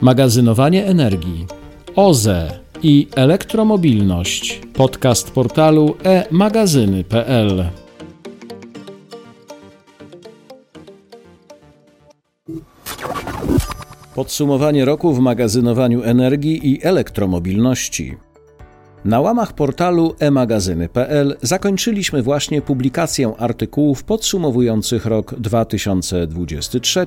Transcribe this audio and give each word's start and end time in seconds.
Magazynowanie 0.00 0.86
energii, 0.86 1.46
OZE 1.96 2.60
i 2.82 3.06
elektromobilność. 3.16 4.60
Podcast 4.74 5.30
portalu 5.30 5.96
e-magazyny.pl. 6.04 7.64
Podsumowanie 14.14 14.84
roku 14.84 15.12
w 15.12 15.18
magazynowaniu 15.18 16.02
energii 16.02 16.70
i 16.70 16.82
elektromobilności. 16.82 18.16
Na 19.04 19.20
łamach 19.20 19.52
portalu 19.52 20.14
e-magazyny.pl 20.18 21.36
zakończyliśmy 21.42 22.22
właśnie 22.22 22.62
publikację 22.62 23.32
artykułów 23.38 24.04
podsumowujących 24.04 25.06
rok 25.06 25.34
2023 25.34 27.06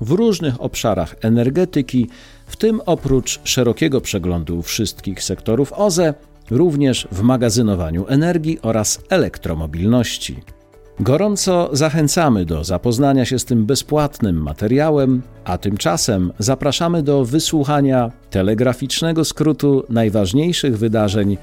w 0.00 0.10
różnych 0.10 0.60
obszarach 0.62 1.16
energetyki, 1.20 2.08
w 2.46 2.56
tym 2.56 2.80
oprócz 2.86 3.40
szerokiego 3.44 4.00
przeglądu 4.00 4.62
wszystkich 4.62 5.22
sektorów 5.22 5.72
OZE, 5.72 6.14
również 6.50 7.08
w 7.12 7.22
magazynowaniu 7.22 8.06
energii 8.08 8.58
oraz 8.62 9.00
elektromobilności. 9.08 10.57
Gorąco 11.00 11.68
zachęcamy 11.72 12.44
do 12.44 12.64
zapoznania 12.64 13.24
się 13.24 13.38
z 13.38 13.44
tym 13.44 13.66
bezpłatnym 13.66 14.42
materiałem, 14.42 15.22
a 15.44 15.58
tymczasem 15.58 16.32
zapraszamy 16.38 17.02
do 17.02 17.24
wysłuchania 17.24 18.10
telegraficznego 18.30 19.24
skrótu 19.24 19.84
najważniejszych 19.88 20.78
wydarzeń 20.78 21.36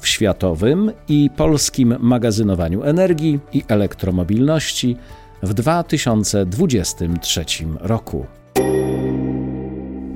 w 0.00 0.08
światowym 0.08 0.92
i 1.08 1.30
polskim 1.36 1.96
magazynowaniu 1.98 2.82
energii 2.82 3.38
i 3.52 3.64
elektromobilności 3.68 4.96
w 5.42 5.54
2023 5.54 7.44
roku. 7.80 8.26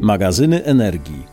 Magazyny 0.00 0.64
energii. 0.64 1.26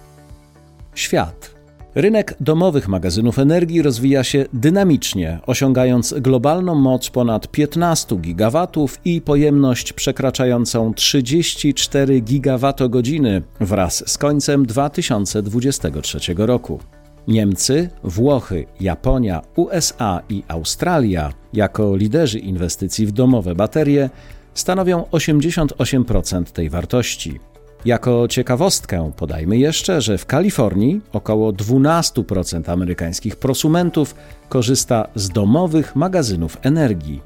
Świat 0.96 1.51
Rynek 1.96 2.36
domowych 2.40 2.88
magazynów 2.88 3.40
energii 3.40 3.82
rozwija 3.82 4.24
się 4.24 4.46
dynamicznie, 4.54 5.40
osiągając 5.46 6.14
globalną 6.14 6.76
moc 6.76 7.10
ponad 7.10 7.48
15 7.48 8.16
gigawatów 8.16 9.00
i 9.06 9.22
pojemność 9.22 9.94
przekraczającą 9.94 10.94
34 10.94 12.22
gigawatogodziny 12.22 13.42
wraz 13.60 14.04
z 14.10 14.18
końcem 14.18 14.66
2023 14.66 16.20
roku. 16.38 16.80
Niemcy, 17.28 17.90
Włochy, 18.04 18.66
Japonia, 18.80 19.42
USA 19.56 20.22
i 20.30 20.44
Australia, 20.48 21.34
jako 21.54 21.96
liderzy 21.96 22.40
inwestycji 22.40 23.06
w 23.06 23.12
domowe 23.12 23.56
baterie, 23.56 24.10
stanowią 24.54 25.04
88% 25.12 26.44
tej 26.44 26.70
wartości. 26.70 27.51
Jako 27.85 28.27
ciekawostkę 28.27 29.12
podajmy 29.18 29.57
jeszcze, 29.57 30.01
że 30.01 30.18
w 30.18 30.26
Kalifornii 30.26 31.01
około 31.13 31.54
12% 31.54 32.71
amerykańskich 32.71 33.35
prosumentów 33.35 34.15
korzysta 34.49 35.07
z 35.15 35.29
domowych 35.29 35.96
magazynów 35.96 36.57
energii. 36.62 37.21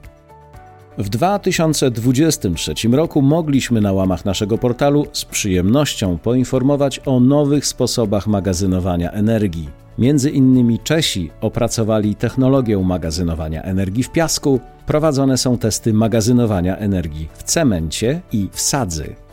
W 0.97 1.09
2023 1.09 2.73
roku 2.92 3.22
mogliśmy 3.22 3.81
na 3.81 3.94
łamach 3.94 4.25
naszego 4.25 4.58
portalu 4.58 5.08
z 5.12 5.25
przyjemnością 5.25 6.17
poinformować 6.17 7.02
o 7.06 7.19
nowych 7.19 7.66
sposobach 7.66 8.28
magazynowania 8.28 9.12
energii. 9.12 9.69
Między 9.97 10.30
innymi 10.30 10.80
Czesi 10.80 11.31
opracowali 11.42 12.16
technologię 12.16 12.78
magazynowania 12.78 13.64
energii 13.64 14.03
w 14.03 14.12
piasku, 14.12 14.59
prowadzone 14.86 15.38
są 15.38 15.58
testy 15.58 15.94
magazynowania 15.94 16.78
energii 16.78 17.30
w 17.34 17.44
cemencie 17.44 18.22
i 18.31 18.50
w 18.52 18.62
sadzy. 18.62 19.25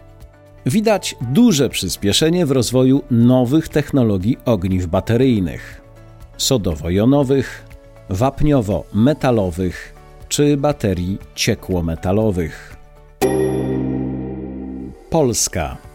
Widać 0.66 1.16
duże 1.20 1.68
przyspieszenie 1.68 2.46
w 2.46 2.50
rozwoju 2.50 3.02
nowych 3.10 3.68
technologii 3.68 4.36
ogniw 4.44 4.86
bateryjnych 4.86 5.82
sodowo-jonowych, 6.36 7.64
wapniowo-metalowych 8.10 9.94
czy 10.28 10.56
baterii 10.56 11.18
ciekłometalowych. 11.34 12.76
Polska. 15.10 15.91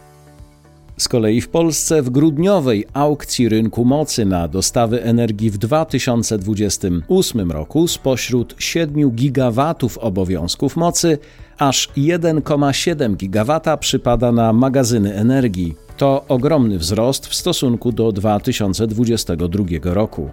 Z 1.00 1.08
kolei 1.08 1.42
w 1.42 1.50
Polsce 1.50 2.02
w 2.02 2.10
grudniowej 2.10 2.86
aukcji 2.94 3.50
rynku 3.50 3.86
mocy 3.86 4.26
na 4.26 4.48
dostawy 4.48 5.04
energii 5.04 5.52
w 5.52 5.58
2028 5.58 7.52
roku 7.52 7.88
spośród 7.88 8.56
7 8.60 9.12
gigawatów 9.12 9.98
obowiązków 9.98 10.76
mocy 10.76 11.18
aż 11.58 11.90
1,7 11.98 13.16
GW 13.16 13.78
przypada 13.80 14.32
na 14.32 14.54
magazyny 14.54 15.16
energii. 15.16 15.76
To 15.98 16.26
ogromny 16.28 16.78
wzrost 16.78 17.28
w 17.28 17.36
stosunku 17.36 17.92
do 17.92 18.12
2022 18.12 19.66
roku. 19.84 20.30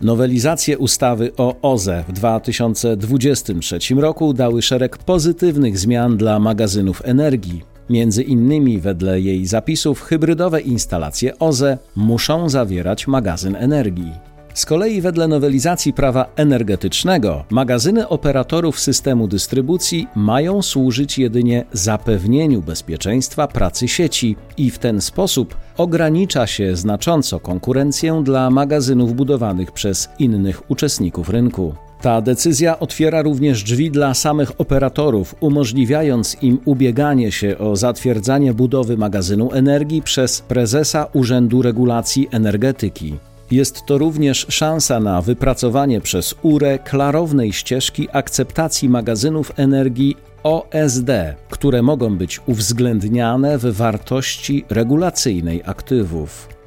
Nowelizacje 0.00 0.78
ustawy 0.78 1.32
o 1.36 1.54
OZE 1.62 2.04
w 2.08 2.12
2023 2.12 3.78
roku 3.94 4.32
dały 4.32 4.62
szereg 4.62 4.98
pozytywnych 4.98 5.78
zmian 5.78 6.16
dla 6.16 6.38
magazynów 6.38 7.02
energii. 7.04 7.62
Między 7.90 8.22
innymi 8.22 8.80
wedle 8.80 9.20
jej 9.20 9.46
zapisów 9.46 10.02
hybrydowe 10.02 10.60
instalacje 10.60 11.38
OZE 11.38 11.78
muszą 11.96 12.48
zawierać 12.48 13.06
magazyn 13.06 13.56
energii. 13.56 14.12
Z 14.54 14.66
kolei 14.66 15.00
wedle 15.00 15.28
nowelizacji 15.28 15.92
prawa 15.92 16.26
energetycznego 16.36 17.44
magazyny 17.50 18.08
operatorów 18.08 18.80
systemu 18.80 19.28
dystrybucji 19.28 20.06
mają 20.14 20.62
służyć 20.62 21.18
jedynie 21.18 21.64
zapewnieniu 21.72 22.62
bezpieczeństwa 22.62 23.48
pracy 23.48 23.88
sieci 23.88 24.36
i 24.56 24.70
w 24.70 24.78
ten 24.78 25.00
sposób 25.00 25.56
ogranicza 25.76 26.46
się 26.46 26.76
znacząco 26.76 27.40
konkurencję 27.40 28.22
dla 28.24 28.50
magazynów 28.50 29.14
budowanych 29.14 29.72
przez 29.72 30.08
innych 30.18 30.70
uczestników 30.70 31.28
rynku. 31.28 31.87
Ta 32.02 32.20
decyzja 32.20 32.78
otwiera 32.78 33.22
również 33.22 33.62
drzwi 33.62 33.90
dla 33.90 34.14
samych 34.14 34.60
operatorów, 34.60 35.34
umożliwiając 35.40 36.36
im 36.42 36.58
ubieganie 36.64 37.32
się 37.32 37.58
o 37.58 37.76
zatwierdzanie 37.76 38.54
budowy 38.54 38.96
magazynu 38.96 39.52
energii 39.52 40.02
przez 40.02 40.40
prezesa 40.40 41.06
Urzędu 41.12 41.62
Regulacji 41.62 42.28
Energetyki. 42.30 43.18
Jest 43.50 43.86
to 43.86 43.98
również 43.98 44.46
szansa 44.48 45.00
na 45.00 45.22
wypracowanie 45.22 46.00
przez 46.00 46.34
URE 46.42 46.78
klarownej 46.78 47.52
ścieżki 47.52 48.08
akceptacji 48.12 48.88
magazynów 48.88 49.52
energii 49.56 50.16
OSD, 50.42 51.34
które 51.50 51.82
mogą 51.82 52.16
być 52.16 52.40
uwzględniane 52.46 53.58
w 53.58 53.64
wartości 53.76 54.64
regulacyjnej 54.70 55.62
aktywów. 55.64 56.57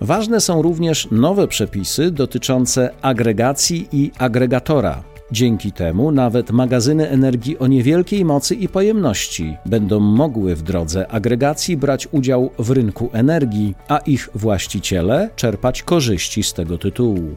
Ważne 0.00 0.40
są 0.40 0.62
również 0.62 1.08
nowe 1.10 1.48
przepisy 1.48 2.10
dotyczące 2.10 2.90
agregacji 3.02 3.88
i 3.92 4.10
agregatora, 4.18 5.02
Dzięki 5.32 5.72
temu 5.72 6.12
nawet 6.12 6.50
magazyny 6.50 7.08
energii 7.08 7.58
o 7.58 7.66
niewielkiej 7.66 8.24
mocy 8.24 8.54
i 8.54 8.68
pojemności 8.68 9.56
będą 9.66 10.00
mogły 10.00 10.56
w 10.56 10.62
drodze 10.62 11.08
agregacji 11.08 11.76
brać 11.76 12.08
udział 12.12 12.50
w 12.58 12.70
rynku 12.70 13.10
energii, 13.12 13.74
a 13.88 13.98
ich 13.98 14.28
właściciele 14.34 15.30
czerpać 15.36 15.82
korzyści 15.82 16.42
z 16.42 16.52
tego 16.52 16.78
tytułu. 16.78 17.34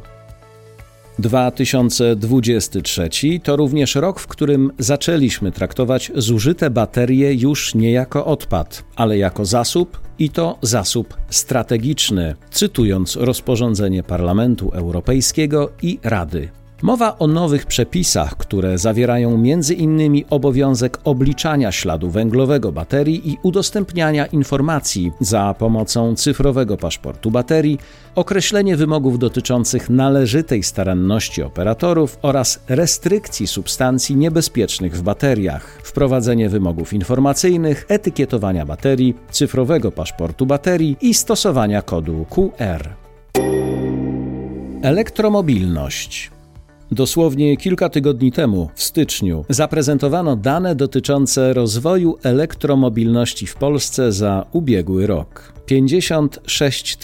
2023 1.19 3.09
to 3.43 3.55
również 3.55 3.95
rok, 3.95 4.19
w 4.19 4.27
którym 4.27 4.71
zaczęliśmy 4.79 5.51
traktować 5.51 6.11
zużyte 6.15 6.69
baterie 6.69 7.33
już 7.33 7.75
nie 7.75 7.91
jako 7.91 8.25
odpad, 8.25 8.83
ale 8.95 9.17
jako 9.17 9.45
zasób 9.45 9.99
i 10.19 10.29
to 10.29 10.57
zasób 10.61 11.17
strategiczny, 11.29 12.35
cytując 12.51 13.15
rozporządzenie 13.15 14.03
Parlamentu 14.03 14.69
Europejskiego 14.69 15.71
i 15.81 15.99
Rady. 16.03 16.49
Mowa 16.81 17.17
o 17.19 17.27
nowych 17.27 17.65
przepisach, 17.65 18.37
które 18.37 18.77
zawierają 18.77 19.33
m.in. 19.33 20.23
obowiązek 20.29 20.97
obliczania 21.03 21.71
śladu 21.71 22.09
węglowego 22.09 22.71
baterii 22.71 23.31
i 23.31 23.37
udostępniania 23.43 24.25
informacji 24.25 25.11
za 25.19 25.55
pomocą 25.59 26.15
cyfrowego 26.15 26.77
paszportu 26.77 27.31
baterii, 27.31 27.79
określenie 28.15 28.77
wymogów 28.77 29.19
dotyczących 29.19 29.89
należytej 29.89 30.63
staranności 30.63 31.43
operatorów 31.43 32.19
oraz 32.21 32.59
restrykcji 32.67 33.47
substancji 33.47 34.15
niebezpiecznych 34.15 34.97
w 34.97 35.01
bateriach, 35.01 35.79
wprowadzenie 35.83 36.49
wymogów 36.49 36.93
informacyjnych, 36.93 37.85
etykietowania 37.89 38.65
baterii, 38.65 39.15
cyfrowego 39.31 39.91
paszportu 39.91 40.45
baterii 40.45 40.97
i 41.01 41.13
stosowania 41.13 41.81
kodu 41.81 42.25
QR. 42.29 42.89
Elektromobilność 44.81 46.36
Dosłownie 46.91 47.57
kilka 47.57 47.89
tygodni 47.89 48.31
temu, 48.31 48.69
w 48.75 48.83
styczniu, 48.83 49.45
zaprezentowano 49.49 50.35
dane 50.35 50.75
dotyczące 50.75 51.53
rozwoju 51.53 52.17
elektromobilności 52.23 53.47
w 53.47 53.55
Polsce 53.55 54.11
za 54.11 54.45
ubiegły 54.51 55.07
rok. 55.07 55.53
56 55.65 56.97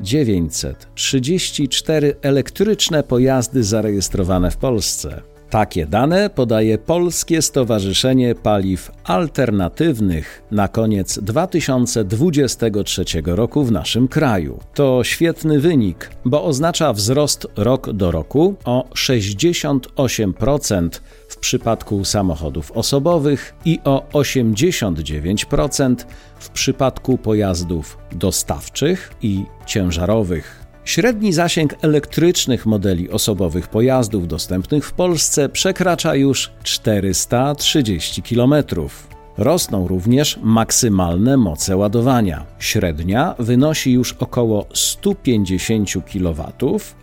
934 0.00 2.16
elektryczne 2.22 3.02
pojazdy 3.02 3.64
zarejestrowane 3.64 4.50
w 4.50 4.56
Polsce. 4.56 5.31
Takie 5.52 5.86
dane 5.86 6.30
podaje 6.30 6.78
Polskie 6.78 7.42
Stowarzyszenie 7.42 8.34
Paliw 8.34 8.90
Alternatywnych 9.04 10.42
na 10.50 10.68
koniec 10.68 11.18
2023 11.18 13.04
roku 13.26 13.64
w 13.64 13.72
naszym 13.72 14.08
kraju. 14.08 14.60
To 14.74 15.04
świetny 15.04 15.60
wynik, 15.60 16.10
bo 16.24 16.44
oznacza 16.44 16.92
wzrost 16.92 17.46
rok 17.56 17.92
do 17.92 18.10
roku 18.10 18.54
o 18.64 18.84
68% 18.94 20.88
w 21.28 21.36
przypadku 21.36 22.04
samochodów 22.04 22.72
osobowych 22.72 23.54
i 23.64 23.80
o 23.84 24.04
89% 24.12 25.96
w 26.38 26.50
przypadku 26.50 27.18
pojazdów 27.18 27.98
dostawczych 28.12 29.12
i 29.22 29.44
ciężarowych. 29.66 30.61
Średni 30.84 31.32
zasięg 31.32 31.74
elektrycznych 31.82 32.66
modeli 32.66 33.10
osobowych 33.10 33.68
pojazdów 33.68 34.28
dostępnych 34.28 34.86
w 34.86 34.92
Polsce 34.92 35.48
przekracza 35.48 36.14
już 36.14 36.52
430 36.62 38.22
km. 38.22 38.54
Rosną 39.38 39.88
również 39.88 40.38
maksymalne 40.42 41.36
moce 41.36 41.76
ładowania. 41.76 42.46
Średnia 42.58 43.34
wynosi 43.38 43.92
już 43.92 44.12
około 44.12 44.66
150 44.74 45.90
kW, 46.12 46.52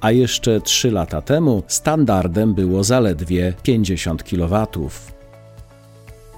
a 0.01 0.11
jeszcze 0.11 0.61
3 0.61 0.91
lata 0.91 1.21
temu 1.21 1.63
standardem 1.67 2.53
było 2.53 2.83
zaledwie 2.83 3.53
50 3.63 4.23
kW. 4.23 4.67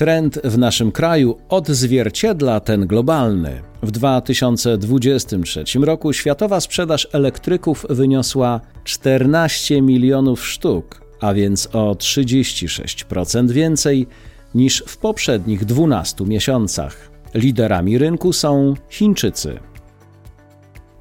Trend 0.01 0.41
w 0.45 0.59
naszym 0.59 0.93
kraju 0.93 1.37
odzwierciedla 1.49 2.61
ten 2.61 2.87
globalny. 2.87 3.63
W 3.83 3.91
2023 3.91 5.65
roku 5.81 6.13
światowa 6.13 6.61
sprzedaż 6.61 7.09
elektryków 7.13 7.87
wyniosła 7.91 8.61
14 8.85 9.83
milionów 9.83 10.47
sztuk, 10.47 11.01
a 11.21 11.35
więc 11.35 11.69
o 11.73 11.93
36% 11.93 13.51
więcej 13.51 14.07
niż 14.55 14.85
w 14.87 14.97
poprzednich 14.97 15.65
12 15.65 16.25
miesiącach. 16.25 17.11
Liderami 17.35 17.99
rynku 17.99 18.33
są 18.33 18.75
Chińczycy. 18.91 19.59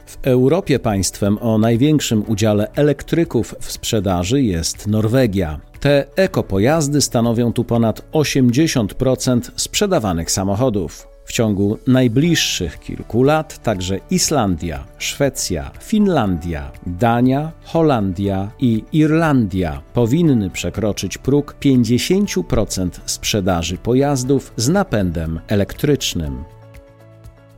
W 0.05 0.17
Europie 0.27 0.79
państwem 0.79 1.37
o 1.41 1.57
największym 1.57 2.23
udziale 2.27 2.71
elektryków 2.75 3.55
w 3.59 3.71
sprzedaży 3.71 4.41
jest 4.41 4.87
Norwegia. 4.87 5.68
Te 5.79 6.05
ekopojazdy 6.15 7.01
stanowią 7.01 7.53
tu 7.53 7.63
ponad 7.63 8.01
80% 8.11 9.51
sprzedawanych 9.55 10.31
samochodów. 10.31 11.07
W 11.25 11.33
ciągu 11.33 11.77
najbliższych 11.87 12.79
kilku 12.79 13.23
lat 13.23 13.63
także 13.63 13.99
Islandia, 14.09 14.85
Szwecja, 14.97 15.71
Finlandia, 15.81 16.71
Dania, 16.85 17.51
Holandia 17.63 18.51
i 18.59 18.83
Irlandia 18.91 19.81
powinny 19.93 20.49
przekroczyć 20.49 21.17
próg 21.17 21.55
50% 21.61 22.89
sprzedaży 23.05 23.77
pojazdów 23.77 24.53
z 24.55 24.69
napędem 24.69 25.39
elektrycznym. 25.47 26.43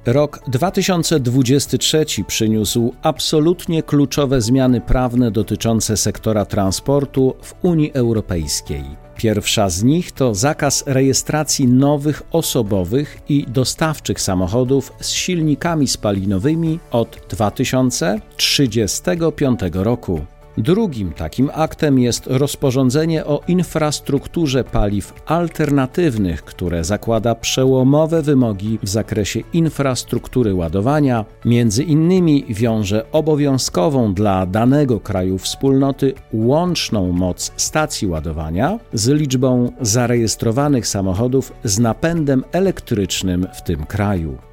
Rok 0.05 0.39
2023 0.47 2.05
przyniósł 2.27 2.93
absolutnie 3.01 3.83
kluczowe 3.83 4.41
zmiany 4.41 4.81
prawne 4.81 5.31
dotyczące 5.31 5.97
sektora 5.97 6.45
transportu 6.45 7.35
w 7.41 7.53
Unii 7.61 7.93
Europejskiej. 7.93 8.83
Pierwsza 9.15 9.69
z 9.69 9.83
nich 9.83 10.11
to 10.11 10.35
zakaz 10.35 10.83
rejestracji 10.87 11.67
nowych 11.67 12.23
osobowych 12.31 13.21
i 13.29 13.45
dostawczych 13.47 14.21
samochodów 14.21 14.93
z 14.99 15.09
silnikami 15.09 15.87
spalinowymi 15.87 16.79
od 16.91 17.17
2035 17.29 19.59
roku. 19.73 20.25
Drugim 20.57 21.11
takim 21.13 21.49
aktem 21.53 21.99
jest 21.99 22.27
rozporządzenie 22.27 23.25
o 23.25 23.41
infrastrukturze 23.47 24.63
paliw 24.63 25.13
alternatywnych, 25.25 26.43
które 26.43 26.83
zakłada 26.83 27.35
przełomowe 27.35 28.21
wymogi 28.21 28.79
w 28.83 28.89
zakresie 28.89 29.39
infrastruktury 29.53 30.53
ładowania, 30.53 31.25
między 31.45 31.83
innymi 31.83 32.45
wiąże 32.49 33.11
obowiązkową 33.11 34.13
dla 34.13 34.45
danego 34.45 34.99
kraju 34.99 35.37
wspólnoty 35.37 36.13
łączną 36.33 37.11
moc 37.11 37.51
stacji 37.57 38.07
ładowania 38.07 38.79
z 38.93 39.09
liczbą 39.09 39.71
zarejestrowanych 39.81 40.87
samochodów 40.87 41.53
z 41.63 41.79
napędem 41.79 42.43
elektrycznym 42.51 43.47
w 43.53 43.61
tym 43.61 43.85
kraju. 43.85 44.50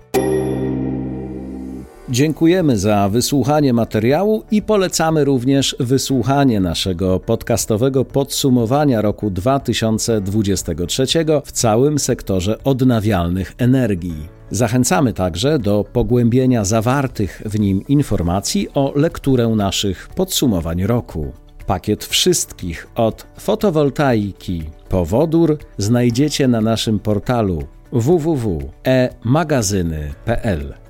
Dziękujemy 2.11 2.79
za 2.79 3.09
wysłuchanie 3.09 3.73
materiału 3.73 4.43
i 4.51 4.63
polecamy 4.63 5.25
również 5.25 5.77
wysłuchanie 5.81 6.61
naszego 6.61 7.21
podcastowego 7.21 8.05
podsumowania 8.05 9.03
roku 9.03 9.31
2023 9.31 11.07
w 11.45 11.53
całym 11.53 11.99
sektorze 11.99 12.63
odnawialnych 12.65 13.55
energii. 13.59 14.29
Zachęcamy 14.51 15.13
także 15.13 15.59
do 15.59 15.85
pogłębienia 15.93 16.65
zawartych 16.65 17.43
w 17.47 17.61
nim 17.61 17.87
informacji 17.89 18.69
o 18.75 18.93
lekturę 18.97 19.49
naszych 19.49 20.09
podsumowań 20.09 20.83
roku. 20.83 21.33
Pakiet 21.67 22.05
wszystkich 22.05 22.89
od 22.95 23.27
fotowoltaiki 23.39 24.63
po 24.89 25.05
wodór 25.05 25.59
znajdziecie 25.79 26.49
na 26.49 26.61
naszym 26.61 26.99
portalu 26.99 27.63
www.emagazyny.pl. 27.93 30.88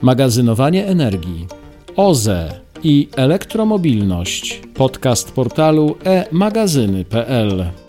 Magazynowanie 0.00 0.86
energii, 0.86 1.46
OZE 1.96 2.60
i 2.82 3.08
elektromobilność. 3.16 4.62
Podcast 4.74 5.32
portalu 5.32 5.96
e-magazyny.pl 6.04 7.83